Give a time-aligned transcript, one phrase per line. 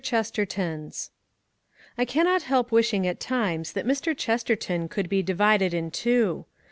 [0.03, 1.11] CHESTERTONS
[1.95, 4.17] I cannot help wishing at times that Mr.
[4.17, 6.45] Chesterton could be divided in two.